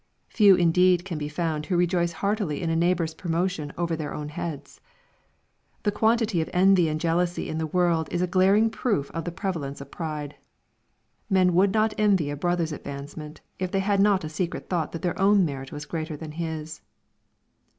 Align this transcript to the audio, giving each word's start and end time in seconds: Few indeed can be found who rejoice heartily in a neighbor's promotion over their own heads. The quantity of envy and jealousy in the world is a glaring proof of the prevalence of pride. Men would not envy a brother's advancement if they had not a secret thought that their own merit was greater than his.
Few 0.29 0.55
indeed 0.55 1.05
can 1.05 1.19
be 1.19 1.29
found 1.29 1.67
who 1.67 1.77
rejoice 1.77 2.11
heartily 2.11 2.59
in 2.63 2.71
a 2.71 2.75
neighbor's 2.75 3.13
promotion 3.13 3.71
over 3.77 3.95
their 3.95 4.15
own 4.15 4.29
heads. 4.29 4.81
The 5.83 5.91
quantity 5.91 6.41
of 6.41 6.49
envy 6.53 6.89
and 6.89 6.99
jealousy 6.99 7.47
in 7.47 7.59
the 7.59 7.67
world 7.67 8.09
is 8.09 8.19
a 8.19 8.25
glaring 8.25 8.71
proof 8.71 9.11
of 9.11 9.25
the 9.25 9.31
prevalence 9.31 9.79
of 9.79 9.91
pride. 9.91 10.37
Men 11.29 11.53
would 11.53 11.71
not 11.71 11.93
envy 11.99 12.31
a 12.31 12.35
brother's 12.35 12.71
advancement 12.71 13.41
if 13.59 13.69
they 13.69 13.81
had 13.81 13.99
not 13.99 14.23
a 14.23 14.29
secret 14.29 14.69
thought 14.71 14.91
that 14.93 15.03
their 15.03 15.21
own 15.21 15.45
merit 15.45 15.71
was 15.71 15.85
greater 15.85 16.17
than 16.17 16.31
his. 16.31 16.81